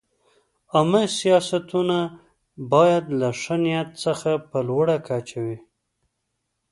[0.73, 1.97] عامه سیاستونه
[2.71, 5.57] باید له ښه نیت څخه په لوړه کچه وي.